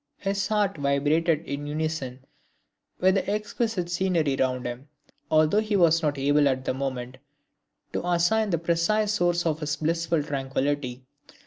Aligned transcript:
His 0.17 0.47
heart 0.47 0.77
vibrated 0.77 1.45
in 1.45 1.67
unison 1.67 2.25
with 2.99 3.13
the 3.13 3.29
exquisite 3.29 3.87
scenery 3.91 4.35
around 4.41 4.65
him, 4.65 4.87
although 5.29 5.59
he 5.59 5.75
was 5.75 6.01
not 6.01 6.17
able 6.17 6.47
at 6.49 6.65
the 6.65 6.73
moment 6.73 7.17
to 7.93 8.03
assign 8.09 8.49
the 8.49 8.57
precise 8.57 9.13
source 9.13 9.45
of 9.45 9.59
his 9.59 9.75
blissful 9.75 10.23
tranquillity. 10.23 11.03